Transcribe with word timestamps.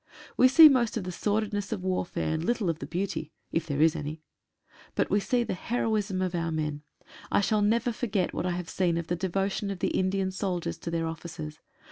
We 0.35 0.47
see 0.47 0.67
most 0.67 0.97
of 0.97 1.03
the 1.03 1.11
sordidness 1.11 1.71
of 1.71 1.83
warfare, 1.83 2.33
and 2.33 2.43
little 2.43 2.71
of 2.71 2.79
the 2.79 2.87
beauty— 2.87 3.31
if 3.51 3.67
there 3.67 3.81
is 3.83 3.93
ahy. 3.95 4.21
But 4.95 5.11
we 5.11 5.19
see 5.19 5.43
the 5.43 5.53
heroism 5.53 6.23
of 6.23 6.33
our 6.33 6.51
men. 6.51 6.81
I 7.31 7.41
shall 7.41 7.61
never 7.61 7.91
forget 7.91 8.33
what 8.33 8.47
I 8.47 8.53
have 8.53 8.67
seen 8.67 8.97
of 8.97 9.05
the 9.05 9.15
devotion 9.15 9.69
of 9.69 9.77
the 9.77 9.89
Indian 9.89 10.31
soldiers 10.31 10.79
to 10.79 10.89
their 10.89 11.05
officers. 11.05 11.59